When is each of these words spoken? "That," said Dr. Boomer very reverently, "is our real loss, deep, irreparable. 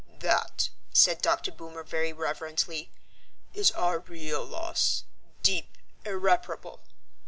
"That," 0.21 0.69
said 0.91 1.21
Dr. 1.21 1.51
Boomer 1.51 1.83
very 1.83 2.11
reverently, 2.11 2.91
"is 3.53 3.69
our 3.73 3.99
real 3.99 4.43
loss, 4.43 5.03
deep, 5.43 5.77
irreparable. 6.05 6.81